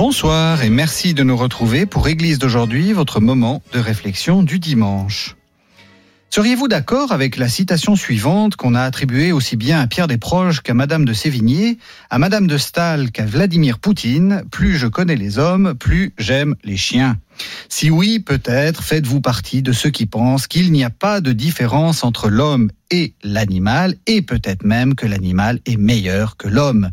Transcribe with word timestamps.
Bonsoir 0.00 0.62
et 0.62 0.70
merci 0.70 1.12
de 1.12 1.22
nous 1.22 1.36
retrouver 1.36 1.84
pour 1.84 2.08
Église 2.08 2.38
d'aujourd'hui, 2.38 2.94
votre 2.94 3.20
moment 3.20 3.62
de 3.74 3.78
réflexion 3.78 4.42
du 4.42 4.58
dimanche. 4.58 5.36
Seriez-vous 6.30 6.68
d'accord 6.68 7.12
avec 7.12 7.36
la 7.36 7.50
citation 7.50 7.96
suivante 7.96 8.56
qu'on 8.56 8.74
a 8.74 8.80
attribuée 8.80 9.30
aussi 9.30 9.56
bien 9.56 9.78
à 9.78 9.86
Pierre 9.86 10.08
Desproges 10.08 10.62
qu'à 10.62 10.72
Madame 10.72 11.04
de 11.04 11.12
Sévigné, 11.12 11.76
à 12.08 12.18
Madame 12.18 12.46
de 12.46 12.56
Stahl 12.56 13.10
qu'à 13.10 13.26
Vladimir 13.26 13.78
Poutine 13.78 14.42
Plus 14.50 14.78
je 14.78 14.86
connais 14.86 15.16
les 15.16 15.38
hommes, 15.38 15.74
plus 15.74 16.14
j'aime 16.16 16.56
les 16.64 16.78
chiens. 16.78 17.18
Si 17.68 17.90
oui, 17.90 18.18
peut-être 18.18 18.82
faites-vous 18.82 19.20
partie 19.20 19.62
de 19.62 19.72
ceux 19.72 19.90
qui 19.90 20.06
pensent 20.06 20.46
qu'il 20.46 20.72
n'y 20.72 20.84
a 20.84 20.90
pas 20.90 21.20
de 21.20 21.32
différence 21.32 22.04
entre 22.04 22.28
l'homme 22.28 22.70
et 22.90 23.14
l'animal, 23.22 23.94
et 24.06 24.20
peut-être 24.20 24.64
même 24.64 24.94
que 24.94 25.06
l'animal 25.06 25.60
est 25.64 25.76
meilleur 25.76 26.36
que 26.36 26.48
l'homme. 26.48 26.90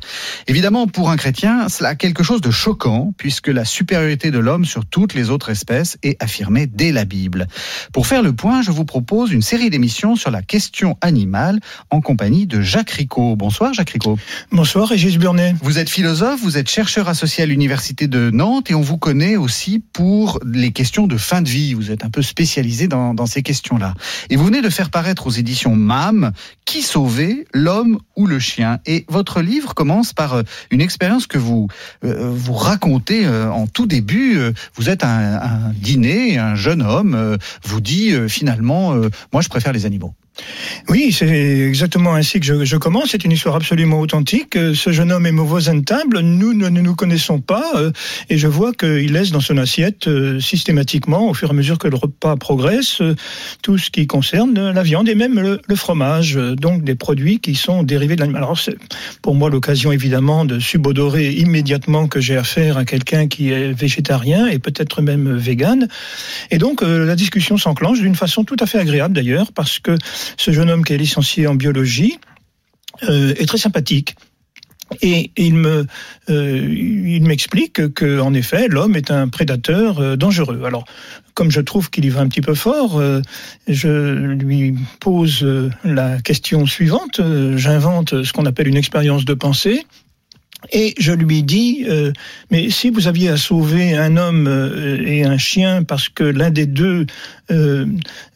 Évidemment, 0.48 0.88
pour 0.88 1.10
un 1.10 1.18
chrétien, 1.18 1.70
cela 1.70 1.90
a 1.90 1.96
quelque 1.96 2.24
chose 2.24 2.42
de 2.42 2.52
choquant, 2.52 3.14
puisque 3.18 3.48
la 3.48 3.66
supériorité 3.66 4.30
de 4.30 4.38
l'homme 4.38 4.66
sur 4.66 4.86
toutes 4.86 5.16
les 5.16 5.30
autres 5.30 5.50
espèces 5.50 5.98
est 6.04 6.22
affirmée 6.22 6.68
dès 6.68 6.92
la 6.92 7.06
Bible. 7.06 7.48
Pour 7.94 8.06
faire 8.06 8.22
le 8.22 8.34
point, 8.34 8.62
je 8.62 8.70
vous 8.70 8.86
propose 8.86 9.32
une 9.32 9.42
série 9.42 9.70
d'émissions 9.70 10.16
sur 10.16 10.30
la 10.30 10.44
question 10.44 10.98
animale 11.02 11.60
en 11.90 12.00
compagnie 12.00 12.46
de 12.46 12.62
Jacques 12.62 12.92
Ricot. 12.92 13.36
Bonsoir 13.36 13.74
Jacques 13.74 13.90
Ricot. 13.90 14.20
Bonsoir 14.52 14.88
Régis 14.90 15.18
Burnet. 15.18 15.56
Vous 15.62 15.80
êtes 15.80 15.90
philosophe, 15.90 16.42
vous 16.42 16.58
êtes 16.58 16.70
chercheur 16.70 17.10
associé 17.10 17.44
à 17.44 17.48
l'Université 17.48 18.08
de 18.08 18.30
Nantes 18.30 18.70
et 18.70 18.76
on 18.76 18.82
vous 18.82 18.98
connaît 18.98 19.36
aussi 19.36 19.84
pour 19.94 20.37
les 20.46 20.72
questions 20.72 21.08
de 21.08 21.18
fin 21.18 21.42
de 21.42 21.50
vie. 21.50 21.74
Vous 21.74 21.92
êtes 21.92 22.04
un 22.04 22.10
peu 22.10 22.22
spécialisé 22.22 22.88
dans, 22.88 23.26
ces 23.26 23.42
questions-là. 23.42 23.94
Et 24.30 24.36
vous 24.36 24.46
venez 24.46 24.62
de 24.62 24.70
faire 24.70 24.90
paraître 24.90 25.28
aux 25.28 25.32
éditions 25.32 25.76
MAM 25.76 26.32
Qui 26.66 26.82
sauvait 26.82 27.46
l'homme 27.54 28.00
ou 28.16 28.26
le 28.26 28.40
chien 28.40 28.80
Et 28.86 29.06
votre 29.10 29.42
livre 29.42 29.74
commence 29.74 30.14
par 30.14 30.34
euh, 30.34 30.44
une 30.72 30.82
expérience 30.82 31.28
que 31.28 31.38
vous, 31.38 31.68
euh, 32.04 32.32
vous 32.34 32.54
racontez 32.54 33.26
euh, 33.26 33.52
en 33.52 33.68
tout 33.68 33.86
début. 33.86 34.40
Vous 34.76 34.90
êtes 34.90 35.04
un, 35.04 35.42
un 35.42 35.74
dîner, 35.74 36.38
un 36.38 36.56
jeune 36.56 36.82
homme 36.82 37.38
vous 37.64 37.82
dit 37.82 38.14
finalement, 38.30 38.96
moi 39.32 39.42
je 39.42 39.50
préfère 39.50 39.74
les 39.74 39.86
animaux. 39.86 40.14
Oui, 40.90 41.12
c'est 41.12 41.28
exactement 41.28 42.14
ainsi 42.14 42.40
que 42.40 42.64
je, 42.66 42.78
commence. 42.78 43.10
C'est 43.12 43.26
une 43.26 43.32
histoire 43.32 43.56
absolument 43.56 44.00
authentique. 44.00 44.56
Euh, 44.56 44.74
Ce 44.74 44.92
jeune 44.92 45.12
homme 45.12 45.26
est 45.26 45.32
mon 45.32 45.44
voisin 45.44 45.76
de 45.76 45.84
table. 45.84 46.20
Nous 46.22 46.54
ne 46.54 46.70
nous 46.70 46.96
connaissons 46.96 47.40
pas. 47.40 47.72
euh, 47.76 47.92
Et 48.30 48.38
je 48.38 48.48
vois 48.48 48.74
qu'il 48.74 49.12
laisse 49.12 49.32
dans 49.32 49.42
son 49.42 49.58
assiette 49.58 50.08
euh, 50.08 50.40
systématiquement, 50.40 51.30
au 51.30 51.34
fur 51.34 51.50
et 51.50 51.52
à 51.52 51.54
mesure 51.54 51.78
que 51.78 51.88
le 51.88 51.98
repas 51.98 52.36
progresse, 52.36 53.02
tout 53.62 53.78
ce 53.78 53.90
qui 53.90 54.08
concerne 54.08 54.72
la 54.72 54.84
viande 54.84 55.10
et 55.10 55.16
même 55.16 55.40
le, 55.40 55.60
le 55.68 55.76
fromage. 55.76 56.36
Donc 56.36 56.84
des 56.84 56.96
produits 56.96 57.40
qui 57.40 57.56
sont 57.56 57.84
dérivés 57.84 58.16
de 58.16 58.22
l'animal. 58.22 58.44
Alors 58.44 58.58
c'est 58.60 58.78
pour 59.22 59.36
moi 59.36 59.50
l'occasion 59.50 59.92
évidemment 59.92 60.46
de 60.46 60.60
subodorer 60.60 61.32
immédiatement 61.32 62.08
que 62.08 62.20
j'ai 62.22 62.38
affaire 62.38 62.78
à 62.78 62.86
quelqu'un 62.86 63.28
qui 63.28 63.52
est 63.52 63.72
végétarien 63.74 64.48
et 64.48 64.60
peut-être 64.60 65.02
même 65.02 65.36
vegan. 65.36 65.88
Et 66.52 66.58
donc 66.58 66.82
la 66.82 67.16
discussion 67.16 67.58
s'enclenche 67.58 68.00
d'une 68.00 68.16
façon 68.16 68.44
tout 68.44 68.56
à 68.60 68.66
fait 68.66 68.80
agréable 68.80 69.16
d'ailleurs 69.16 69.52
parce 69.52 69.80
que 69.80 69.96
ce 70.36 70.52
jeune 70.52 70.70
homme 70.70 70.84
qui 70.84 70.94
est 70.94 70.98
licencié 70.98 71.48
en 71.48 71.56
biologie 71.56 72.18
euh, 73.04 73.34
est 73.38 73.46
très 73.46 73.58
sympathique. 73.58 74.16
Et 75.02 75.32
il 75.36 75.56
me, 75.56 75.86
euh, 76.30 76.76
il 76.76 77.24
m'explique 77.24 77.94
que, 77.94 78.20
en 78.22 78.34
effet, 78.34 78.68
l'homme 78.70 78.96
est 78.96 79.12
un 79.12 79.28
prédateur 79.28 80.00
euh, 80.00 80.16
dangereux. 80.16 80.64
Alors, 80.66 80.86
comme 81.34 81.52
je 81.52 81.60
trouve 81.62 81.90
qu'il 81.90 82.06
y 82.06 82.10
va 82.10 82.22
un 82.22 82.28
petit 82.28 82.42
peu 82.42 82.56
fort, 82.56 82.98
euh, 82.98 83.22
je 83.68 84.14
lui 84.14 84.76
pose 85.00 85.44
euh, 85.44 85.70
la 85.84 86.22
question 86.22 86.66
suivante. 86.66 87.20
Euh, 87.20 87.58
J'invente 87.58 88.24
ce 88.24 88.32
qu'on 88.32 88.46
appelle 88.46 88.68
une 88.68 88.78
expérience 88.78 89.26
de 89.26 89.34
pensée. 89.34 89.86
Et 90.72 90.94
je 91.00 91.12
lui 91.14 91.44
dis, 91.44 91.86
euh, 91.88 92.12
mais 92.52 92.70
si 92.70 92.90
vous 92.90 93.08
aviez 93.08 93.30
à 93.30 93.38
sauver 93.38 93.96
un 93.96 94.18
homme 94.18 94.48
euh, 94.48 95.02
et 95.06 95.24
un 95.24 95.38
chien 95.38 95.84
parce 95.84 96.10
que 96.10 96.24
l'un 96.24 96.50
des 96.50 96.66
deux 96.66 97.06
euh, 97.50 97.86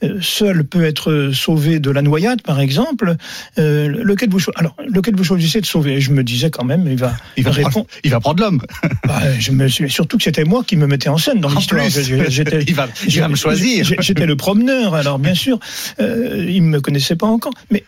euh, 0.04 0.20
seul 0.22 0.64
peut 0.64 0.86
être 0.86 1.32
sauvé 1.34 1.80
de 1.80 1.92
la 1.92 2.02
noyade, 2.02 2.42
par 2.42 2.62
exemple, 2.62 3.16
euh, 3.60 3.88
lequel 4.04 4.30
vous 4.30 4.40
alors 4.56 4.76
lequel 4.88 5.16
vous 5.16 5.24
choisissez 5.24 5.60
de 5.60 5.66
sauver? 5.66 5.96
Et 5.96 6.02
Je 6.02 6.12
me 6.12 6.24
disais 6.24 6.50
quand 6.50 6.64
même, 6.64 6.88
il 6.88 6.98
va, 6.98 7.14
Il 7.36 7.44
va, 7.44 7.52
répondre. 7.52 7.72
prendre, 7.72 7.88
il 8.04 8.12
va 8.12 8.20
prendre 8.20 8.42
l'homme. 8.42 8.62
Bah, 9.08 9.20
je 9.40 9.52
me 9.52 9.68
suis 9.68 9.90
surtout 9.90 10.18
que 10.18 10.24
c'était 10.24 10.46
moi 10.46 10.64
qui 10.66 10.78
me 10.78 10.88
mettais 10.88 11.10
en 11.10 11.18
scène 11.18 11.42
dans 11.42 11.50
l'histoire. 11.50 11.90
J'étais 11.90 12.64
il 12.68 12.76
va, 12.76 12.88
il 13.08 13.20
va 13.20 13.28
me 13.28 13.36
choisir. 13.36 13.86
J'étais 14.00 14.26
le 14.26 14.36
promeneur, 14.36 14.96
alors 14.96 15.20
bien 15.20 15.34
sûr, 15.34 15.60
euh, 16.00 16.46
il 16.48 16.62
me 16.64 16.80
connaissait 16.80 17.16
pas 17.16 17.28
encore, 17.28 17.54
mais 17.72 17.84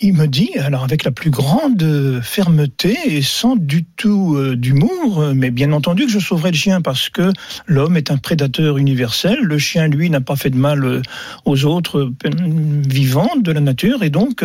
il, 0.00 0.14
me 0.14 0.26
dit, 0.26 0.50
alors 0.58 0.84
avec 0.84 1.04
la 1.04 1.10
plus 1.10 1.30
grande 1.30 2.20
fermeté 2.22 2.96
et 3.06 3.22
sans 3.22 3.56
du 3.56 3.84
tout 3.84 4.36
euh, 4.36 4.56
d'humour, 4.56 5.20
euh, 5.20 5.32
mais 5.34 5.50
bien 5.50 5.72
entendu 5.72 6.06
que 6.06 6.12
je 6.12 6.18
sauverai 6.18 6.50
le 6.50 6.56
chien 6.56 6.80
parce 6.80 7.08
que 7.08 7.32
l'homme 7.66 7.96
est 7.96 8.10
un 8.10 8.16
prédateur 8.16 8.78
universel. 8.78 9.38
Le 9.40 9.58
chien, 9.58 9.88
lui, 9.88 10.10
n'a 10.10 10.20
pas 10.20 10.36
fait 10.36 10.50
de 10.50 10.56
mal 10.56 10.84
euh, 10.84 11.02
aux 11.44 11.64
autres 11.64 12.12
vivants 12.24 13.36
de 13.36 13.52
la 13.52 13.60
nature 13.60 14.02
et 14.02 14.10
donc. 14.10 14.44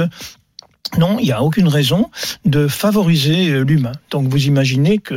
Non, 0.97 1.17
il 1.19 1.25
n'y 1.25 1.31
a 1.31 1.41
aucune 1.41 1.67
raison 1.67 2.09
de 2.45 2.67
favoriser 2.67 3.49
euh, 3.49 3.63
l'humain. 3.63 3.91
Donc 4.11 4.27
vous 4.27 4.45
imaginez 4.45 4.99
que 4.99 5.15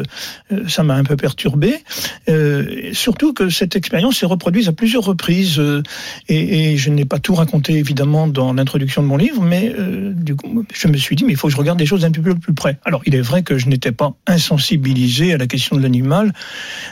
euh, 0.50 0.66
ça 0.66 0.82
m'a 0.82 0.94
un 0.94 1.04
peu 1.04 1.16
perturbé, 1.16 1.84
euh, 2.28 2.90
surtout 2.92 3.32
que 3.32 3.48
cette 3.48 3.76
expérience 3.76 4.18
s'est 4.18 4.26
reproduite 4.26 4.66
à 4.66 4.72
plusieurs 4.72 5.04
reprises, 5.04 5.58
euh, 5.60 5.82
et, 6.28 6.72
et 6.72 6.76
je 6.76 6.90
n'ai 6.90 7.04
pas 7.04 7.18
tout 7.18 7.34
raconté 7.34 7.74
évidemment 7.74 8.26
dans 8.26 8.52
l'introduction 8.54 9.02
de 9.02 9.06
mon 9.06 9.16
livre, 9.16 9.42
mais 9.42 9.72
euh, 9.78 10.12
du 10.14 10.34
coup 10.34 10.64
je 10.72 10.88
me 10.88 10.96
suis 10.96 11.14
dit 11.14 11.24
mais 11.24 11.34
il 11.34 11.36
faut 11.36 11.48
que 11.48 11.52
je 11.52 11.58
regarde 11.58 11.78
les 11.78 11.86
choses 11.86 12.04
un 12.04 12.10
peu 12.10 12.34
plus 12.34 12.54
près. 12.54 12.78
Alors 12.84 13.02
il 13.06 13.14
est 13.14 13.20
vrai 13.20 13.42
que 13.42 13.58
je 13.58 13.68
n'étais 13.68 13.92
pas 13.92 14.14
insensibilisé 14.26 15.34
à 15.34 15.36
la 15.36 15.46
question 15.46 15.76
de 15.76 15.82
l'animal. 15.82 16.32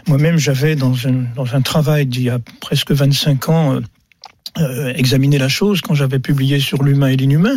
Moi-même 0.07 0.39
j'avais 0.39 0.77
dans 0.77 1.09
un, 1.09 1.25
dans 1.35 1.55
un 1.55 1.63
travail 1.63 2.07
d'il 2.07 2.23
y 2.25 2.31
a 2.31 2.39
presque 2.61 2.93
25 2.93 3.49
ans 3.49 3.81
euh, 4.59 4.93
examiner 4.95 5.39
la 5.39 5.49
chose 5.49 5.81
quand 5.81 5.95
j'avais 5.95 6.19
publié 6.19 6.61
sur 6.61 6.83
l'humain 6.83 7.09
et 7.09 7.17
l'inhumain, 7.17 7.57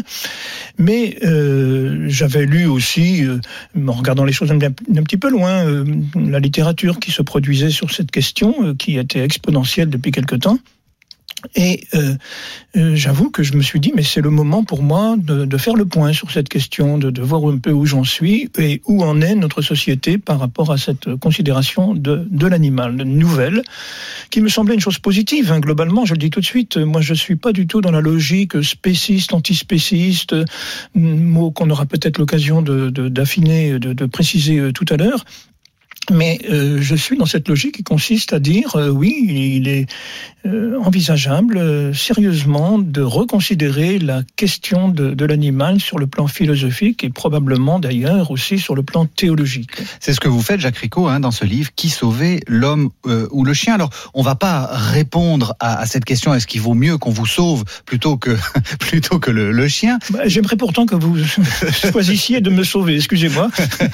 mais 0.77 1.17
euh, 1.23 2.05
j'avais 2.07 2.45
lu 2.45 2.65
aussi, 2.65 3.25
euh, 3.25 3.39
en 3.87 3.93
regardant 3.93 4.25
les 4.25 4.33
choses 4.33 4.51
un, 4.51 4.59
un 4.59 5.03
petit 5.03 5.17
peu 5.17 5.29
loin, 5.29 5.65
euh, 5.65 5.85
la 6.15 6.39
littérature 6.39 6.99
qui 6.99 7.11
se 7.11 7.21
produisait 7.21 7.69
sur 7.69 7.91
cette 7.91 8.11
question, 8.11 8.55
euh, 8.61 8.73
qui 8.73 8.97
était 8.97 9.23
exponentielle 9.23 9.89
depuis 9.89 10.11
quelque 10.11 10.35
temps. 10.35 10.59
Et 11.55 11.83
euh, 11.93 12.15
euh, 12.75 12.95
j'avoue 12.95 13.29
que 13.29 13.43
je 13.43 13.53
me 13.53 13.61
suis 13.61 13.79
dit, 13.79 13.91
mais 13.95 14.03
c'est 14.03 14.21
le 14.21 14.29
moment 14.29 14.63
pour 14.63 14.83
moi 14.83 15.15
de, 15.17 15.45
de 15.45 15.57
faire 15.57 15.75
le 15.75 15.85
point 15.85 16.13
sur 16.13 16.31
cette 16.31 16.49
question, 16.49 16.97
de, 16.97 17.09
de 17.09 17.21
voir 17.21 17.45
un 17.45 17.57
peu 17.57 17.71
où 17.71 17.85
j'en 17.85 18.03
suis 18.03 18.49
et 18.57 18.81
où 18.85 19.03
en 19.03 19.21
est 19.21 19.35
notre 19.35 19.61
société 19.61 20.17
par 20.17 20.39
rapport 20.39 20.71
à 20.71 20.77
cette 20.77 21.15
considération 21.15 21.93
de, 21.93 22.27
de 22.29 22.47
l'animal 22.47 22.95
nouvelle, 22.95 23.61
qui 24.29 24.41
me 24.41 24.49
semblait 24.49 24.75
une 24.75 24.81
chose 24.81 24.99
positive. 24.99 25.51
hein. 25.51 25.59
Globalement, 25.59 26.05
je 26.05 26.13
le 26.13 26.19
dis 26.19 26.29
tout 26.29 26.41
de 26.41 26.45
suite, 26.45 26.77
moi 26.77 27.01
je 27.01 27.13
suis 27.13 27.35
pas 27.35 27.53
du 27.53 27.67
tout 27.67 27.81
dans 27.81 27.91
la 27.91 28.01
logique 28.01 28.61
spéciste, 28.63 29.33
antispéciste, 29.33 30.35
mot 30.95 31.51
qu'on 31.51 31.69
aura 31.69 31.85
peut-être 31.85 32.17
l'occasion 32.17 32.61
d'affiner, 32.61 33.79
de, 33.79 33.93
de 33.93 34.05
préciser 34.05 34.57
euh, 34.59 34.71
tout 34.71 34.85
à 34.89 34.97
l'heure. 34.97 35.25
Mais 36.11 36.39
euh, 36.49 36.79
je 36.81 36.95
suis 36.95 37.17
dans 37.17 37.25
cette 37.25 37.47
logique 37.47 37.75
qui 37.75 37.83
consiste 37.83 38.33
à 38.33 38.39
dire 38.39 38.75
euh, 38.75 38.89
oui, 38.89 39.15
il 39.27 39.67
est 39.67 39.87
euh, 40.45 40.79
envisageable 40.79 41.93
sérieusement 41.95 42.79
de 42.79 43.01
reconsidérer 43.01 43.99
la 43.99 44.21
question 44.35 44.89
de, 44.89 45.13
de 45.13 45.25
l'animal 45.25 45.79
sur 45.79 45.99
le 45.99 46.07
plan 46.07 46.27
philosophique 46.27 47.03
et 47.03 47.09
probablement 47.09 47.79
d'ailleurs 47.79 48.31
aussi 48.31 48.59
sur 48.59 48.75
le 48.75 48.83
plan 48.83 49.05
théologique. 49.05 49.71
C'est 49.99 50.13
ce 50.13 50.19
que 50.19 50.29
vous 50.29 50.41
faites, 50.41 50.59
Jacques 50.59 50.77
Ricot, 50.77 51.07
hein, 51.07 51.19
dans 51.19 51.31
ce 51.31 51.45
livre, 51.45 51.69
Qui 51.75 51.89
sauvait 51.89 52.39
l'homme 52.47 52.89
ou 53.31 53.43
le 53.43 53.53
chien 53.53 53.75
Alors, 53.75 53.89
on 54.13 54.21
va 54.21 54.35
pas 54.35 54.69
répondre 54.71 55.55
à, 55.59 55.79
à 55.79 55.85
cette 55.85 56.05
question, 56.05 56.33
est-ce 56.33 56.47
qu'il 56.47 56.61
vaut 56.61 56.73
mieux 56.73 56.97
qu'on 56.97 57.11
vous 57.11 57.25
sauve 57.25 57.65
plutôt 57.85 58.17
que, 58.17 58.37
plutôt 58.79 59.19
que 59.19 59.31
le, 59.31 59.51
le 59.51 59.67
chien? 59.67 59.99
Bah, 60.11 60.21
J'aimerais 60.25 60.57
pourtant 60.57 60.85
que 60.85 60.95
vous 60.95 61.17
choisissiez 61.91 62.41
de 62.41 62.49
me 62.49 62.63
sauver, 62.63 62.95
excusez-moi. 62.95 63.49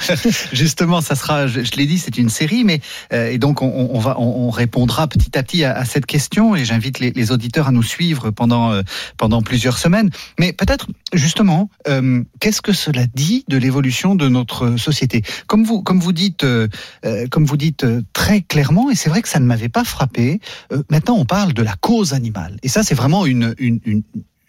Justement, 0.52 1.00
ça 1.00 1.14
sera, 1.14 1.46
je, 1.46 1.62
je 1.62 1.72
l'ai 1.72 1.86
dit, 1.86 1.98
c'est 2.06 2.18
une 2.18 2.28
série, 2.28 2.62
mais 2.62 2.80
euh, 3.12 3.30
et 3.30 3.38
donc 3.38 3.62
on, 3.62 3.98
va 3.98 4.14
on, 4.20 4.48
répondra 4.50 5.08
petit 5.08 5.36
à 5.36 5.42
petit 5.42 5.64
à, 5.64 5.84
cette 5.84 6.06
question 6.06 6.54
et 6.54 6.64
j'invite 6.64 7.00
les, 7.00 7.32
auditeurs 7.32 7.66
à 7.66 7.72
nous 7.72 7.82
suivre 7.82 8.30
pendant 8.30 8.70
euh, 8.70 8.82
pendant 9.16 9.42
plusieurs 9.42 9.76
semaines. 9.76 10.10
Mais 10.38 10.52
peut-être 10.52 10.86
justement, 11.12 11.68
euh, 11.88 12.22
qu'est-ce 12.38 12.62
que 12.62 12.72
cela 12.72 13.06
dit 13.12 13.44
de 13.48 13.56
l'évolution 13.56 14.14
de 14.14 14.28
notre 14.28 14.76
société? 14.76 15.22
Comme 15.48 15.64
vous 15.64 15.82
comme 15.82 15.98
vous 15.98 16.12
dites 16.12 16.46
comme 17.30 17.44
vous 17.44 17.56
dites 17.56 17.84
très 18.12 18.40
clairement, 18.40 18.88
et 18.90 18.94
c'est 18.94 19.10
vrai 19.10 19.20
que 19.22 19.28
ça 19.28 19.40
ne 19.40 19.46
m'avait 19.46 19.68
pas 19.68 19.84
frappé. 19.84 20.40
maintenant, 20.90 21.16
on 21.16 21.24
parle 21.24 21.54
de 21.54 21.62
la 21.62 21.74
cause 21.74 22.12
animale, 22.12 22.56
et 22.62 22.68
ça 22.68 22.84
c'est 22.84 22.94
vraiment 22.94 23.26
une, 23.26 23.54
une 23.58 23.80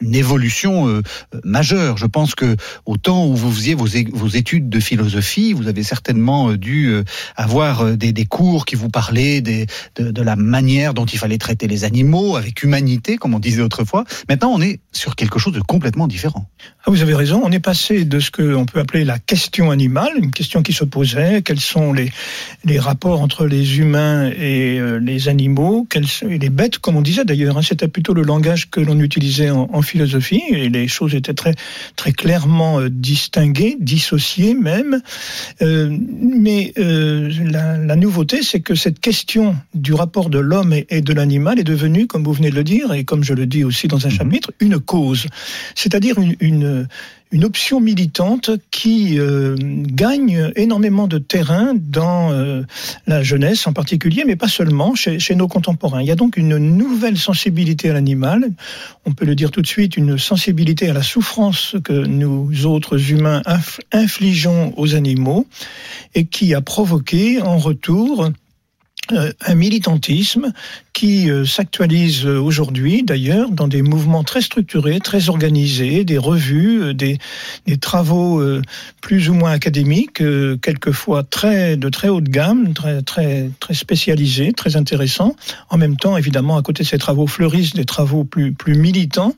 une 0.02 0.16
évolution 0.16 0.88
euh, 0.88 1.02
majeure. 1.44 1.98
Je 1.98 2.06
pense 2.06 2.36
que 2.36 2.56
au 2.86 2.98
temps 2.98 3.26
où 3.26 3.36
vous 3.36 3.52
faisiez 3.52 3.74
vos, 3.74 3.88
études 3.88 4.70
de 4.70 4.80
philosophie, 4.80 5.54
vous 5.54 5.68
avez 5.68 5.84
certainement 5.84 6.52
euh, 6.52 6.58
dû 6.58 6.88
euh, 6.88 7.04
avoir 7.36 7.96
des, 7.96 8.26
cours 8.26 8.66
qui 8.66 8.76
vous 8.76 8.90
parlaient 8.90 9.42
de, 9.42 9.66
la 10.22 10.36
manière 10.36 10.94
dont 10.94 11.06
il 11.06 11.18
fallait 11.18 11.38
traiter 11.38 11.68
les 11.68 11.84
animaux 11.84 12.36
avec 12.36 12.62
humanité, 12.64 13.16
comme 13.18 13.34
on 13.34 13.40
disait 13.40 13.62
autrefois. 13.62 14.04
Maintenant, 14.28 14.52
on 14.54 14.62
est 14.62 14.82
sur 14.92 15.16
quelque 15.16 15.40
chose 15.40 15.54
de 15.54 15.62
complètement 15.62 16.08
différent. 16.08 16.50
Ah, 16.86 16.92
vous 16.92 17.02
avez 17.02 17.14
raison. 17.14 17.42
On 17.44 17.52
est 17.52 17.60
passé 17.60 18.04
de 18.04 18.20
ce 18.20 18.32
qu'on 18.32 18.66
peut 18.66 18.80
appeler 18.80 19.06
la 19.06 19.18
question 19.18 19.72
animale, 19.72 20.12
une 20.22 20.32
question 20.32 20.62
qui 20.62 20.74
se 20.74 20.84
posait 20.84 21.42
quels 21.42 21.60
sont 21.60 21.94
les, 21.94 22.12
rapports 22.80 23.22
entre 23.22 23.46
les 23.46 23.80
humains 23.80 24.30
et 24.30 24.80
les 25.00 25.30
animaux, 25.30 25.88
et 26.30 26.38
les 26.38 26.50
bêtes, 26.50 26.80
comme 26.80 26.98
on 26.98 27.02
disait 27.02 27.26
d'ailleurs. 27.26 27.58
Hein, 27.58 27.62
C'était 27.62 27.88
plutôt 27.88 28.14
le 28.14 28.24
langage 28.24 28.70
que 28.70 28.82
l'on 28.82 29.00
utilisait 29.00 29.50
en, 29.50 29.70
en 29.72 29.82
philosophie 29.88 30.44
et 30.50 30.70
les 30.70 30.88
choses 30.88 31.16
étaient 31.16 31.34
très 31.34 31.56
très 31.96 32.12
clairement 32.12 32.80
euh, 32.80 32.90
distinguées, 32.90 33.78
dissociées 33.80 34.54
même. 34.54 35.02
Euh, 35.62 35.96
mais 36.20 36.74
euh, 36.78 37.32
la, 37.44 37.78
la, 37.78 37.96
nouveauté, 37.96 38.42
c'est 38.44 38.60
que 38.60 38.76
cette 38.76 39.00
question 39.00 39.56
du 39.74 39.94
rapport 39.94 40.30
de 40.30 40.40
l'homme 40.40 40.74
et, 40.74 40.86
et, 40.90 41.02
de 41.02 41.14
l'animal 41.14 41.60
est 41.60 41.64
devenue, 41.64 42.08
comme 42.08 42.24
vous 42.24 42.34
venez 42.34 42.50
de 42.50 42.56
le 42.56 42.64
dire 42.64 42.94
et 42.94 43.04
comme 43.04 43.24
je 43.24 43.34
le 43.34 43.46
dis 43.46 43.64
aussi 43.64 43.88
dans 43.88 44.06
un 44.06 44.10
mhm. 44.10 44.16
chapitre, 44.16 44.52
une 44.60 44.80
cause, 44.80 45.28
c'est-à-dire 45.76 46.20
une, 46.20 46.36
une 46.40 46.88
une 47.32 47.44
option 47.44 47.80
militante 47.80 48.52
qui 48.72 49.20
euh, 49.20 49.56
gagne 49.60 50.52
énormément 50.56 51.08
de 51.08 51.18
terrain 51.18 51.74
dans 51.76 52.32
euh, 52.32 52.64
la 53.06 53.24
jeunesse 53.24 53.68
en 53.68 53.74
particulier, 53.74 54.24
mais 54.26 54.36
pas 54.36 54.48
seulement, 54.48 54.96
chez, 54.96 55.20
chez, 55.20 55.36
nos 55.36 55.48
contemporains. 55.48 56.02
Il 56.02 56.08
y 56.08 56.12
a 56.12 56.16
donc 56.16 56.38
une 56.38 56.58
nouvelle 56.58 57.18
sensibilité 57.18 57.90
à 57.90 57.94
l'animal, 57.94 58.52
on 59.06 59.14
peut 59.14 59.26
le 59.26 59.36
dire 59.36 59.52
tout 59.52 59.62
de 59.62 59.68
suite, 59.68 59.98
une 59.98 60.18
sensibilité 60.18 60.90
à 60.90 60.94
la 60.94 61.04
souffrance 61.04 61.76
que 61.84 61.94
nous 61.94 62.66
autres 62.66 63.12
humains 63.12 63.42
infligeons 63.92 64.74
aux 64.78 64.96
animaux, 64.96 65.48
et 66.16 66.26
qui 66.26 66.54
a 66.54 66.62
provoqué 66.62 67.42
en 67.42 67.58
retour 67.58 68.32
un 69.12 69.56
militantisme 69.56 70.52
qui 70.94 71.30
euh, 71.30 71.46
s'actualise 71.46 72.26
aujourd'hui 72.26 73.04
d'ailleurs 73.04 73.52
dans 73.52 73.68
des 73.68 73.82
mouvements 73.82 74.24
très 74.24 74.42
structurés, 74.42 75.00
très 75.00 75.30
organisés, 75.30 76.04
des 76.04 76.18
revues, 76.18 76.82
euh, 76.82 76.94
des, 76.94 77.20
travaux 77.80 78.42
plus 79.02 79.30
ou 79.30 79.34
moins 79.34 79.52
académiques, 79.52 80.22
quelquefois 80.62 81.24
très 81.24 81.78
de 81.78 81.90
très 81.90 82.10
haute 82.10 82.30
gamme, 82.30 82.74
très 82.74 83.02
très 83.04 83.52
très 83.60 83.74
spécialisés, 83.76 84.52
très 84.52 84.76
intéressants. 84.76 85.36
En 85.70 85.78
même 85.78 85.96
temps, 85.96 86.18
évidemment, 86.18 86.58
à 86.58 86.64
côté 86.64 86.84
de 86.84 86.88
ces 86.88 86.98
travaux 86.98 87.28
fleurissent 87.28 87.74
des 87.74 87.86
travaux 87.86 88.24
plus 88.24 88.54
plus 88.54 88.76
militants. 88.76 89.34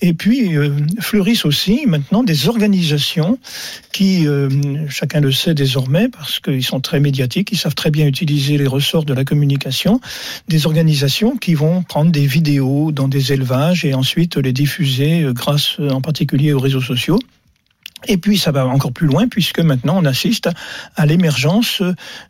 Et 0.00 0.14
puis 0.14 0.52
fleurissent 1.00 1.44
aussi 1.44 1.84
maintenant 1.86 2.22
des 2.22 2.48
organisations 2.48 3.38
qui, 3.92 4.26
chacun 4.88 5.20
le 5.20 5.32
sait 5.32 5.54
désormais, 5.54 6.08
parce 6.08 6.40
qu'ils 6.40 6.64
sont 6.64 6.80
très 6.80 7.00
médiatiques, 7.00 7.50
ils 7.52 7.58
savent 7.58 7.74
très 7.74 7.90
bien 7.90 8.06
utiliser 8.06 8.56
les 8.56 8.66
ressources 8.66 8.95
de 9.04 9.14
la 9.14 9.24
communication, 9.24 10.00
des 10.48 10.66
organisations 10.66 11.36
qui 11.36 11.54
vont 11.54 11.82
prendre 11.82 12.10
des 12.10 12.26
vidéos 12.26 12.92
dans 12.92 13.08
des 13.08 13.32
élevages 13.32 13.84
et 13.84 13.94
ensuite 13.94 14.36
les 14.36 14.52
diffuser 14.52 15.22
euh, 15.22 15.32
grâce 15.32 15.78
en 15.78 16.00
particulier 16.00 16.52
aux 16.52 16.60
réseaux 16.60 16.80
sociaux. 16.80 17.18
Et 18.08 18.16
puis 18.16 18.38
ça 18.38 18.52
va 18.52 18.66
encore 18.66 18.92
plus 18.92 19.06
loin 19.06 19.28
puisque 19.28 19.60
maintenant 19.60 19.96
on 19.98 20.04
assiste 20.04 20.48
à 20.94 21.06
l'émergence 21.06 21.82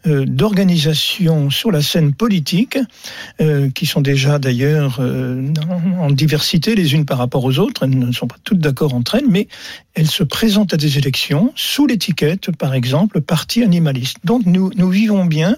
euh, 0.06 0.24
d'organisations 0.24 1.50
sur 1.50 1.70
la 1.70 1.82
scène 1.82 2.14
politique 2.14 2.78
euh, 3.40 3.70
qui 3.70 3.86
sont 3.86 4.00
déjà 4.00 4.38
d'ailleurs 4.38 4.98
euh, 5.00 5.52
en 5.98 6.10
diversité 6.10 6.74
les 6.74 6.94
unes 6.94 7.04
par 7.04 7.18
rapport 7.18 7.44
aux 7.44 7.58
autres. 7.58 7.84
Elles 7.84 7.98
ne 7.98 8.12
sont 8.12 8.26
pas 8.26 8.36
toutes 8.44 8.58
d'accord 8.58 8.94
entre 8.94 9.16
elles, 9.16 9.28
mais 9.28 9.48
elles 9.94 10.10
se 10.10 10.22
présentent 10.22 10.74
à 10.74 10.76
des 10.76 10.98
élections 10.98 11.52
sous 11.56 11.86
l'étiquette, 11.86 12.50
par 12.50 12.74
exemple, 12.74 13.20
parti 13.20 13.62
animaliste. 13.62 14.18
Donc 14.24 14.44
nous, 14.44 14.70
nous 14.76 14.90
vivons 14.90 15.24
bien 15.24 15.56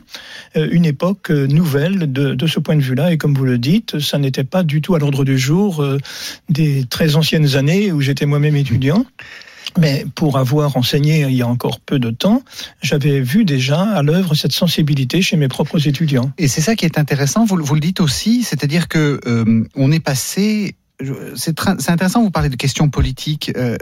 une 0.55 0.85
époque 0.85 1.31
nouvelle 1.31 2.12
de, 2.12 2.35
de 2.35 2.47
ce 2.47 2.61
point 2.61 2.76
de 2.76 2.81
vue-là. 2.81 3.12
Et 3.12 3.19
comme 3.19 3.35
vous 3.35 3.44
le 3.44 3.59
dites, 3.59 3.99
ça 3.99 4.19
n'était 4.19 4.44
pas 4.44 4.62
du 4.62 4.81
tout 4.81 4.94
à 4.94 5.00
l'ordre 5.00 5.25
du 5.25 5.38
jour 5.38 5.85
des 6.49 6.85
très 6.85 7.17
anciennes 7.17 7.56
années 7.56 7.91
où 7.91 8.00
j'étais 8.00 8.26
moi-même 8.26 8.56
étudiant. 8.56 9.05
Mais 9.76 10.06
pour 10.15 10.38
avoir 10.38 10.76
enseigné 10.76 11.23
il 11.23 11.35
y 11.35 11.43
a 11.43 11.49
encore 11.49 11.81
peu 11.81 11.99
de 11.99 12.11
temps, 12.11 12.43
j'avais 12.82 13.20
vu 13.20 13.44
déjà 13.44 13.81
à 13.81 14.03
l'œuvre 14.03 14.35
cette 14.35 14.53
sensibilité 14.53 15.23
chez 15.23 15.37
mes 15.37 15.49
propres 15.49 15.87
étudiants. 15.87 16.32
Et 16.38 16.49
c'est 16.49 16.61
ça 16.61 16.75
qui 16.75 16.85
est 16.85 16.99
intéressant, 16.99 17.44
vous, 17.44 17.56
vous 17.62 17.75
le 17.75 17.81
dites 17.81 18.00
aussi, 18.00 18.43
c'est-à-dire 18.43 18.88
que 18.88 19.20
euh, 19.26 19.65
on 19.75 19.93
est 19.93 20.00
passé 20.00 20.75
c'est 21.37 21.61
intéressant, 21.88 22.23
vous 22.23 22.31
parlez 22.31 22.49
de 22.49 22.56
questions 22.56 22.88
politiques. 22.88 23.53
Euh, 23.56 23.76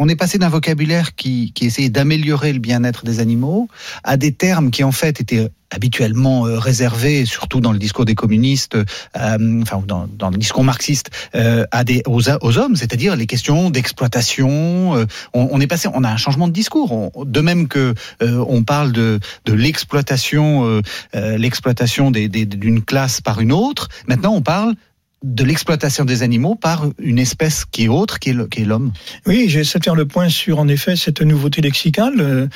on 0.00 0.08
est 0.08 0.16
passé 0.16 0.38
d'un 0.38 0.48
vocabulaire 0.48 1.14
qui, 1.14 1.52
qui 1.52 1.66
essayait 1.66 1.90
d'améliorer 1.90 2.54
le 2.54 2.58
bien-être 2.58 3.04
des 3.04 3.20
animaux 3.20 3.68
à 4.02 4.16
des 4.16 4.32
termes 4.32 4.70
qui 4.70 4.82
en 4.82 4.92
fait 4.92 5.20
étaient 5.20 5.50
habituellement 5.70 6.46
euh, 6.46 6.58
réservés, 6.58 7.26
surtout 7.26 7.60
dans 7.60 7.70
le 7.70 7.78
discours 7.78 8.06
des 8.06 8.14
communistes, 8.14 8.74
euh, 8.74 9.62
enfin 9.62 9.82
dans, 9.86 10.08
dans, 10.08 10.30
le 10.30 10.38
discours 10.38 10.64
marxiste, 10.64 11.10
euh, 11.34 11.66
à 11.70 11.84
des 11.84 12.02
aux, 12.06 12.22
aux 12.40 12.58
hommes, 12.58 12.76
c'est-à-dire 12.76 13.14
les 13.14 13.26
questions 13.26 13.68
d'exploitation. 13.68 14.96
Euh, 14.96 15.04
on, 15.34 15.48
on, 15.52 15.60
est 15.60 15.66
passé, 15.66 15.86
on 15.92 16.02
a 16.02 16.08
un 16.08 16.16
changement 16.16 16.48
de 16.48 16.52
discours. 16.52 17.12
de 17.24 17.40
même 17.40 17.68
que 17.68 17.94
euh, 18.22 18.44
on 18.48 18.64
parle 18.64 18.92
de, 18.92 19.20
de 19.44 19.52
l'exploitation, 19.52 20.80
l'exploitation 21.12 22.10
d'une 22.10 22.28
des, 22.28 22.82
classe 22.84 23.20
par 23.20 23.40
une 23.40 23.52
autre. 23.52 23.88
Maintenant, 24.08 24.32
on 24.34 24.42
parle 24.42 24.74
de 25.22 25.44
l'exploitation 25.44 26.04
des 26.04 26.22
animaux 26.22 26.54
par 26.54 26.86
une 26.98 27.18
espèce 27.18 27.64
qui 27.64 27.84
est 27.84 27.88
autre, 27.88 28.18
qui 28.18 28.30
est 28.30 28.64
l'homme. 28.64 28.92
Oui, 29.26 29.48
j'essaie 29.48 29.78
de 29.78 29.84
faire 29.84 29.94
le 29.94 30.06
point 30.06 30.28
sur, 30.28 30.58
en 30.58 30.68
effet, 30.68 30.96
cette 30.96 31.20
nouveauté 31.20 31.60
lexicale, 31.60 32.14
euh, 32.20 32.46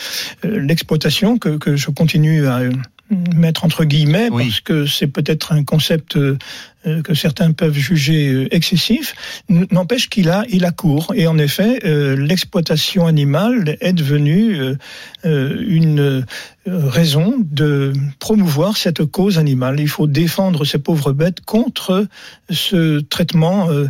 euh, 0.45 0.61
l'exploitation 0.61 1.39
que, 1.39 1.59
que, 1.59 1.77
je 1.77 1.91
continue 1.91 2.47
à 2.47 2.61
mettre 3.35 3.65
entre 3.65 3.85
guillemets 3.85 4.31
parce 4.31 4.61
que 4.61 4.87
c'est 4.87 5.07
peut-être 5.07 5.53
un 5.53 5.65
concept 5.65 6.17
euh, 6.17 6.37
que 7.03 7.15
certains 7.15 7.53
peuvent 7.53 7.77
juger 7.77 8.55
excessif. 8.55 9.43
N'empêche 9.49 10.11
qu'il 10.11 10.29
a 10.29 10.45
il 10.51 10.65
a 10.65 10.71
cours. 10.71 11.13
Et 11.15 11.27
en 11.27 11.39
effet 11.39 11.81
l'exploitation 12.17 13.07
animale 13.07 13.79
est 13.81 13.95
devenue 13.95 14.77
une 15.25 16.27
raison 16.67 17.37
de 17.41 17.93
promouvoir 18.19 18.77
cette 18.77 19.05
cause 19.05 19.39
animale. 19.39 19.81
Il 19.81 19.89
faut 19.89 20.07
défendre 20.07 20.65
ces 20.65 20.79
pauvres 20.79 21.13
bêtes 21.13 21.41
contre 21.41 22.07
ce 22.51 23.01
traitement 23.01 23.71
euh, 23.71 23.89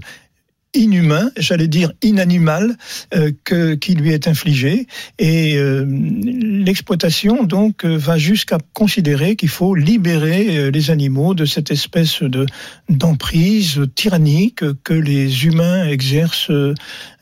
inhumain, 0.74 1.30
j'allais 1.36 1.68
dire 1.68 1.92
inanimal, 2.02 2.76
euh, 3.14 3.30
que, 3.44 3.74
qui 3.74 3.94
lui 3.94 4.12
est 4.12 4.28
infligé. 4.28 4.86
Et 5.18 5.56
euh, 5.56 5.84
l'exploitation, 5.86 7.44
donc, 7.44 7.84
va 7.84 8.18
jusqu'à 8.18 8.58
considérer 8.72 9.36
qu'il 9.36 9.48
faut 9.48 9.74
libérer 9.74 10.70
les 10.70 10.90
animaux 10.90 11.34
de 11.34 11.44
cette 11.44 11.70
espèce 11.70 12.22
de 12.22 12.46
d'emprise 12.88 13.80
tyrannique 13.94 14.64
que 14.82 14.94
les 14.94 15.46
humains 15.46 15.86
exercent 15.86 16.50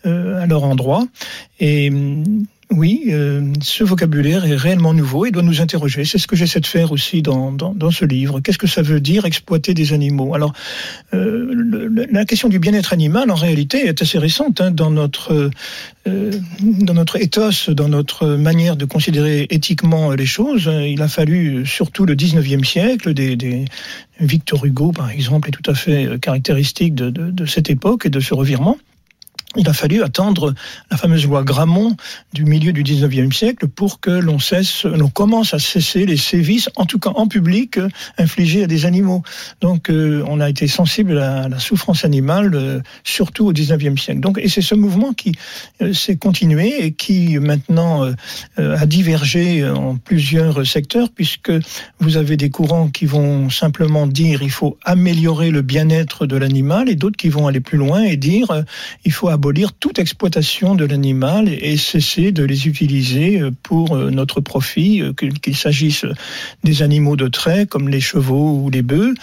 à 0.05 0.47
leur 0.47 0.65
endroit. 0.65 1.07
Et 1.61 1.91
oui, 2.73 3.05
euh, 3.09 3.53
ce 3.61 3.85
vocabulaire 3.85 4.45
est 4.45 4.57
réellement 4.57 4.95
nouveau 4.95 5.27
et 5.27 5.31
doit 5.31 5.43
nous 5.43 5.61
interroger. 5.61 6.05
C'est 6.05 6.19
ce 6.19 6.27
que 6.27 6.37
j'essaie 6.37 6.61
de 6.61 6.67
faire 6.67 6.93
aussi 6.93 7.23
dans, 7.23 7.53
dans, 7.53 7.75
dans 7.75 7.91
ce 7.91 8.05
livre. 8.05 8.41
Qu'est-ce 8.41 8.59
que 8.59 8.67
ça 8.67 8.83
veut 8.83 9.01
dire 9.01 9.25
exploiter 9.25 9.75
des 9.75 9.93
animaux? 9.93 10.35
Alors, 10.35 10.53
euh, 11.15 12.07
la 12.11 12.25
question 12.25 12.49
du 12.49 12.59
bien-être 12.59 12.93
animal, 12.93 13.31
en 13.31 13.35
réalité, 13.35 13.87
est 13.87 14.03
assez 14.03 14.19
récente 14.19 14.61
hein, 14.61 14.71
dans 14.71 14.91
notre 14.91 15.51
euh, 16.09 16.31
dans 16.61 16.95
notre 16.95 17.17
ethos, 17.17 17.71
dans 17.71 17.89
notre 17.89 18.27
manière 18.27 18.77
de 18.77 18.85
considérer 18.85 19.47
éthiquement 19.51 20.11
les 20.13 20.27
choses. 20.27 20.69
Il 20.85 21.01
a 21.03 21.09
fallu 21.09 21.65
surtout 21.65 22.07
le 22.07 22.17
19e 22.17 22.65
siècle, 22.65 23.15
des, 23.15 23.37
des 23.37 23.67
Victor 24.19 24.65
Hugo, 24.65 24.93
par 24.93 25.11
exemple, 25.11 25.49
est 25.49 25.53
tout 25.53 25.71
à 25.71 25.75
fait 25.75 26.19
caractéristique 26.21 26.95
de, 26.95 27.11
de, 27.11 27.31
de 27.31 27.47
cette 27.47 27.71
époque 27.71 28.07
et 28.07 28.11
de 28.11 28.19
ce 28.19 28.35
revirement. 28.35 28.79
Il 29.57 29.69
a 29.69 29.73
fallu 29.73 30.03
attendre 30.03 30.55
la 30.91 30.97
fameuse 30.97 31.27
loi 31.27 31.43
Grammont 31.43 31.97
du 32.33 32.45
milieu 32.45 32.73
du 32.73 32.83
19e 32.83 33.33
siècle 33.33 33.69
pour 33.69 34.01
que 34.01 34.11
l'on 34.11 34.39
cesse, 34.39 34.85
l'on 34.85 35.09
commence 35.09 35.55
à 35.55 35.59
cesser 35.59 36.07
les 36.07 36.17
sévices, 36.17 36.71
en 36.77 36.87
tout 36.87 36.99
cas 36.99 37.11
en 37.15 37.27
public, 37.27 37.79
euh, 37.79 37.89
infligés 38.19 38.65
à 38.65 38.67
des 38.67 38.87
animaux. 38.87 39.23
Donc, 39.61 39.91
euh, 39.91 40.25
on 40.27 40.41
a 40.41 40.49
été 40.49 40.67
sensible 40.67 41.19
à 41.19 41.49
la 41.49 41.59
souffrance 41.59 42.05
animale, 42.05 42.53
euh, 42.55 42.81
surtout 43.05 43.47
au 43.47 43.53
19e 43.53 43.99
siècle. 43.99 44.21
Donc, 44.21 44.39
et 44.39 44.49
c'est 44.49 44.63
ce 44.63 44.75
mouvement 44.75 45.13
qui 45.13 45.33
s'est 45.93 46.17
continué 46.17 46.85
et 46.85 46.93
qui 46.93 47.39
maintenant 47.39 48.13
a 48.57 48.87
divergé 48.87 49.69
en 49.69 49.97
plusieurs 49.97 50.67
secteurs, 50.67 51.09
puisque 51.15 51.53
vous 52.01 52.17
avez 52.17 52.37
des 52.37 52.51
courants 52.51 52.89
qui 52.89 53.07
vont 53.07 53.51
simplement 53.51 54.07
dire 54.07 54.43
il 54.43 54.51
faut 54.51 54.79
améliorer 54.85 55.51
le 55.51 55.63
bien-être 55.63 56.27
de 56.27 56.37
l'animal 56.37 56.89
et 56.89 56.95
d'autres 56.95 57.17
qui 57.17 57.29
vont 57.29 57.47
aller 57.47 57.61
plus 57.61 57.79
loin 57.79 58.03
et 58.03 58.17
dire 58.17 58.65
il 59.05 59.13
faut 59.13 59.29
abolir 59.43 59.73
toute 59.73 59.99
exploitation 59.99 60.77
de 60.77 60.85
l'animal 60.85 61.49
et 61.49 61.77
cesser 61.77 62.31
de 62.31 62.45
les 62.45 62.69
utiliser 62.69 63.41
euh, 63.41 63.51
pour 63.65 63.97
euh, 63.97 64.09
notre 64.09 64.41
profit, 64.41 65.03
euh, 65.03 65.13
qu'il 65.15 65.57
s'agisse 65.57 66.07
des 66.63 66.83
animaux 66.83 67.17
de 67.17 67.27
trait 67.27 67.67
comme 67.67 67.89
les 67.89 68.01
chevaux 68.01 68.53
ou 68.63 68.71
les 68.71 68.83
bœufs, 68.83 69.15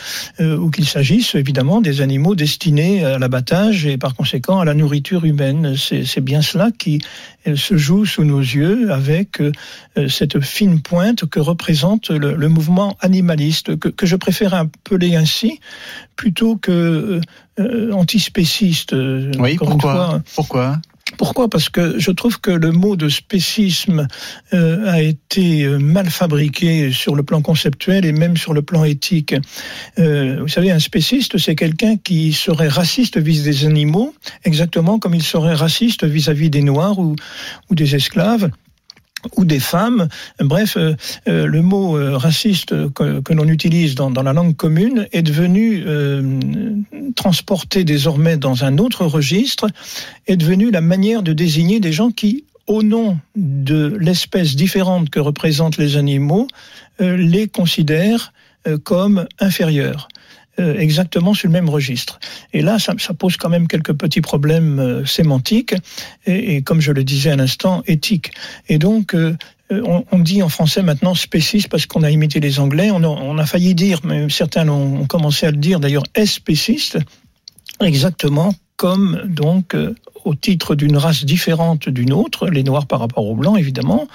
ou 0.41 0.69
qu'il 0.69 0.85
s'agisse 0.85 1.35
évidemment 1.35 1.79
des 1.79 2.01
animaux 2.01 2.35
destinés 2.35 3.05
à 3.05 3.17
l'abattage 3.17 3.85
et 3.85 3.97
par 3.97 4.13
conséquent 4.15 4.59
à 4.59 4.65
la 4.65 4.73
nourriture 4.73 5.23
humaine. 5.23 5.75
C'est 5.77 6.21
bien 6.21 6.41
cela 6.41 6.69
qui 6.77 6.99
se 7.55 7.77
joue 7.77 8.05
sous 8.05 8.23
nos 8.23 8.39
yeux 8.39 8.91
avec 8.91 9.41
cette 10.07 10.39
fine 10.41 10.81
pointe 10.81 11.25
que 11.25 11.39
représente 11.39 12.09
le, 12.09 12.49
mouvement 12.49 12.97
animaliste, 12.99 13.77
que, 13.77 13.87
que, 13.87 14.05
je 14.05 14.15
préfère 14.15 14.53
appeler 14.53 15.15
ainsi, 15.15 15.59
plutôt 16.15 16.57
que 16.57 17.21
euh, 17.59 17.91
antispéciste. 17.91 18.93
Euh, 18.93 19.31
oui, 19.37 19.57
pourquoi 19.57 20.21
Pourquoi? 20.35 20.77
Pourquoi? 21.17 21.49
Parce 21.49 21.69
que 21.69 21.99
je 21.99 22.11
trouve 22.11 22.39
que 22.39 22.51
le 22.51 22.71
mot 22.71 22.95
de 22.95 23.09
spécisme 23.09 24.07
euh, 24.53 24.91
a 24.91 25.01
été 25.01 25.67
mal 25.67 26.09
fabriqué 26.09 26.91
sur 26.91 27.15
le 27.15 27.23
plan 27.23 27.41
conceptuel 27.41 28.05
et 28.05 28.11
même 28.11 28.37
sur 28.37 28.53
le 28.53 28.61
plan 28.61 28.83
éthique. 28.83 29.35
vous 29.97 30.47
savez, 30.47 30.71
un 30.71 30.79
spéciste, 30.79 31.37
c'est 31.37 31.55
quelqu'un 31.55 31.97
qui 31.97 32.33
serait 32.33 32.67
raciste 32.67 33.17
vis-à-vis 33.17 33.43
des 33.43 33.65
animaux, 33.65 34.13
exactement 34.43 34.99
comme 34.99 35.15
il 35.15 35.23
serait 35.23 35.53
raciste 35.53 36.05
vis-à-vis 36.05 36.49
des 36.49 36.61
Noirs 36.61 36.99
ou 36.99 37.15
des 37.71 37.95
esclaves 37.95 38.49
ou 39.35 39.45
des 39.45 39.59
femmes. 39.59 40.07
Bref, 40.39 40.77
euh, 40.77 40.95
euh, 41.27 41.45
le 41.45 41.61
mot 41.61 41.97
euh, 41.97 42.17
raciste 42.17 42.73
que, 42.93 43.33
l'on 43.33 43.47
utilise 43.47 43.95
dans, 43.95 44.09
la 44.09 44.33
langue 44.33 44.55
commune 44.55 45.07
est 45.11 45.21
devenu 45.21 45.83
transporté 47.15 47.83
désormais 47.83 48.37
dans 48.37 48.63
un 48.63 48.77
autre 48.77 49.05
registre, 49.05 49.67
est 50.27 50.35
devenu 50.35 50.71
la 50.71 50.81
manière 50.81 51.23
de 51.23 51.33
désigner 51.33 51.79
des 51.79 51.91
gens 51.91 52.11
qui, 52.11 52.43
au 52.67 52.83
nom 52.83 53.17
de 53.35 53.95
l'espèce 53.99 54.55
différente 54.55 55.09
que 55.09 55.19
représentent 55.19 55.77
les 55.77 55.95
animaux, 55.95 56.47
les 56.99 57.47
considèrent 57.47 58.33
comme 58.83 59.25
inférieurs. 59.39 60.09
Euh, 60.59 60.77
exactement 60.77 61.33
sur 61.33 61.47
le 61.47 61.53
même 61.53 61.69
registre. 61.69 62.19
Et 62.51 62.61
là, 62.61 62.79
ça, 62.79 62.93
pose 63.13 63.37
quand 63.37 63.49
même 63.49 63.67
quelques 63.67 63.93
petits 63.93 64.19
problèmes 64.19 64.79
euh, 64.79 65.05
sémantiques 65.05 65.73
et, 66.25 66.63
comme 66.63 66.81
je 66.81 66.91
le 66.91 67.03
disais 67.03 67.29
à 67.29 67.37
l'instant, 67.37 67.81
éthiques. 67.87 68.31
Et 68.67 68.77
donc, 68.77 69.15
euh, 69.15 69.37
on, 69.71 70.19
dit 70.19 70.43
en 70.43 70.49
français 70.49 70.81
maintenant 70.81 71.15
spéciste 71.15 71.69
parce 71.69 71.85
qu'on 71.85 72.03
a 72.03 72.11
imité 72.11 72.41
les 72.41 72.59
Anglais. 72.59 72.91
On 72.91 73.37
a, 73.37 73.45
failli 73.45 73.73
dire, 73.73 73.99
mais 74.03 74.27
certains 74.29 74.67
ont, 74.67 75.05
commencé 75.05 75.45
à 75.45 75.51
le 75.51 75.57
dire 75.57 75.79
d'ailleurs, 75.79 76.03
spéciste, 76.25 76.97
exactement 77.79 78.53
comme 78.79 79.23
donc 79.25 79.75
au 80.23 80.35
titre 80.35 80.73
d'une 80.73 80.95
race 80.95 81.25
différente 81.25 81.89
d'une 81.89 82.13
autre, 82.13 82.47
les 82.47 82.63
noirs 82.63 82.85
par 82.85 82.99
rapport 82.99 83.25
aux 83.25 83.35
blancs 83.35 83.59
évidemment, 83.59 84.07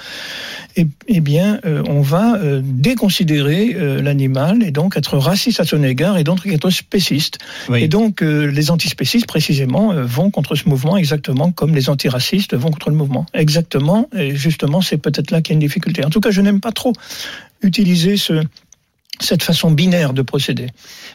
eh, 0.76 0.86
eh 1.06 1.20
bien 1.20 1.60
euh, 1.66 1.82
on 1.86 2.00
va 2.00 2.36
euh, 2.36 2.62
déconsidérer 2.64 3.74
euh, 3.74 4.00
l'animal 4.00 4.62
et 4.62 4.70
donc 4.70 4.96
être 4.96 5.18
raciste 5.18 5.60
à 5.60 5.64
son 5.64 5.82
égard 5.82 6.16
et 6.16 6.24
donc 6.24 6.46
être 6.46 6.70
spéciste. 6.70 7.38
Et 7.74 7.88
donc 7.88 8.22
les 8.22 8.70
antispécistes 8.70 9.26
précisément 9.26 9.92
vont 9.92 10.30
contre 10.30 10.54
ce 10.54 10.66
mouvement 10.68 10.96
exactement 10.96 11.52
comme 11.52 11.74
les 11.74 11.90
antiracistes 11.90 12.54
vont 12.54 12.70
contre 12.70 12.88
le 12.88 12.96
mouvement. 12.96 13.26
Exactement, 13.34 14.08
et 14.16 14.34
justement 14.34 14.80
c'est 14.80 14.98
peut-être 14.98 15.30
là 15.30 15.42
qu'il 15.42 15.52
y 15.52 15.54
a 15.54 15.56
une 15.56 15.66
difficulté. 15.66 16.04
En 16.04 16.10
tout 16.10 16.20
cas 16.20 16.30
je 16.30 16.40
n'aime 16.40 16.60
pas 16.60 16.72
trop 16.72 16.92
utiliser 17.62 18.16
ce, 18.16 18.44
cette 19.20 19.42
façon 19.42 19.70
binaire 19.70 20.12
de 20.12 20.22
procéder. 20.22 20.68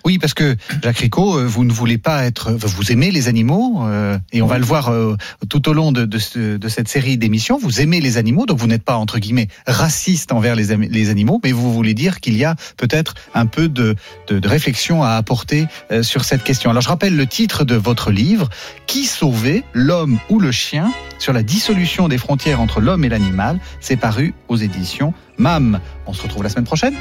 Oui, 0.06 0.18
parce 0.18 0.34
que 0.34 0.56
Jacques 0.82 1.00
Ricot, 1.00 1.38
euh, 1.38 1.46
vous 1.46 1.66
ne 1.66 1.72
voulez 1.72 1.98
pas 1.98 2.24
être, 2.26 2.52
vous 2.52 2.92
aimez 2.92 3.12
les 3.12 3.28
animaux, 3.28 3.84
euh, 3.84 4.18
et 4.32 4.42
on 4.42 4.48
va 4.48 4.58
le 4.58 4.66
voir 4.66 4.90
euh, 4.90 5.16
tout 5.50 5.68
au 5.70 5.74
long 5.74 5.92
de, 5.92 6.06
de, 6.06 6.70
cette 6.70 6.88
série 6.88 7.18
d'émissions. 7.18 7.58
Vous 7.62 7.82
aimez 7.82 8.00
les 8.00 8.18
animaux, 8.18 8.46
donc 8.46 8.58
vous 8.58 8.68
n'êtes 8.68 8.84
pas 8.84 8.96
entre 8.96 9.20
guillemets 9.20 9.48
raciste 9.68 10.32
envers 10.32 10.56
les, 10.56 10.76
les 10.76 11.10
animaux, 11.10 11.40
mais 11.44 11.52
vous 11.52 11.74
voulez 11.74 11.94
dire 11.94 12.20
qu'il 12.20 12.38
y 12.38 12.46
a 12.46 12.56
peut-être 12.78 13.16
un 13.34 13.46
peu 13.46 13.68
de, 13.68 13.96
de, 14.28 14.48
réflexion 14.48 15.04
à 15.04 15.12
apporter 15.12 15.68
sur 16.02 16.24
cette 16.24 16.44
question. 16.44 16.70
Alors 16.70 16.82
je 16.82 16.88
rappelle 16.88 17.16
le 17.16 17.28
titre 17.28 17.66
de 17.66 17.76
votre 17.76 18.12
livre 18.12 18.50
Qui 18.88 19.06
sauver 19.06 19.64
l'homme 19.74 20.20
ou 20.30 20.40
le 20.40 20.52
chien 20.52 20.92
sur 21.20 21.34
la 21.34 21.44
dissolution 21.44 22.08
des 22.08 22.18
frontières 22.18 22.62
entre 22.62 22.80
l'homme 22.80 23.04
et 23.04 23.10
l'animal. 23.10 23.60
C'est 23.80 23.98
paru 23.98 24.34
aux 24.48 24.58
éditions 24.58 25.14
MAM. 25.40 25.80
On 26.06 26.14
se 26.14 26.22
retrouve 26.22 26.44
la 26.44 26.50
semaine 26.50 26.66
prochaine. 26.66 26.94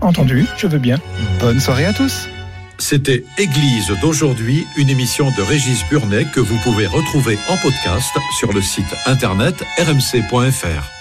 Entendu, 0.00 0.46
je 0.58 0.66
veux 0.66 0.78
bien. 0.78 0.98
Bonne 1.40 1.60
soirée 1.60 1.86
à 1.86 1.92
tous. 1.92 2.28
C'était 2.78 3.24
Église 3.38 3.90
d'aujourd'hui, 4.02 4.66
une 4.76 4.90
émission 4.90 5.30
de 5.30 5.42
Régis 5.42 5.82
Burnet 5.88 6.26
que 6.34 6.40
vous 6.40 6.58
pouvez 6.58 6.86
retrouver 6.86 7.38
en 7.48 7.56
podcast 7.56 8.14
sur 8.38 8.52
le 8.52 8.60
site 8.60 8.94
internet 9.06 9.54
rmc.fr. 9.78 10.95